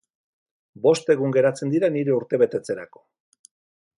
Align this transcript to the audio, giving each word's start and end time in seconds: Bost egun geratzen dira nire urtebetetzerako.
Bost 0.85 1.11
egun 1.15 1.35
geratzen 1.35 1.75
dira 1.75 1.91
nire 1.97 2.15
urtebetetzerako. 2.21 3.05